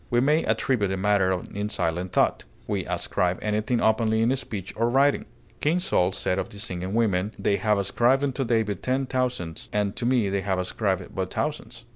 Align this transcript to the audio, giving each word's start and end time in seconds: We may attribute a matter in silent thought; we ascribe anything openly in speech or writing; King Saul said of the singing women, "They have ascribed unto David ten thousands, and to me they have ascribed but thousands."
We 0.09 0.19
may 0.19 0.43
attribute 0.45 0.89
a 0.91 0.97
matter 0.97 1.31
in 1.53 1.69
silent 1.69 2.11
thought; 2.11 2.45
we 2.65 2.87
ascribe 2.87 3.37
anything 3.39 3.81
openly 3.83 4.23
in 4.23 4.35
speech 4.35 4.73
or 4.75 4.89
writing; 4.89 5.25
King 5.59 5.77
Saul 5.77 6.11
said 6.11 6.39
of 6.39 6.49
the 6.49 6.57
singing 6.57 6.95
women, 6.95 7.33
"They 7.37 7.57
have 7.57 7.77
ascribed 7.77 8.23
unto 8.23 8.43
David 8.43 8.81
ten 8.81 9.05
thousands, 9.05 9.69
and 9.71 9.95
to 9.97 10.07
me 10.07 10.27
they 10.29 10.41
have 10.41 10.57
ascribed 10.57 11.13
but 11.13 11.31
thousands." 11.31 11.85